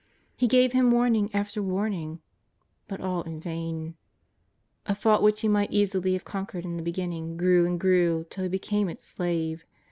[0.35, 2.21] He gave him warning after warn ing.
[2.87, 3.97] But all in vain.
[4.87, 8.41] A fault which he might easily have conquered in the beginning grew and grew till
[8.41, 9.63] he became its slave.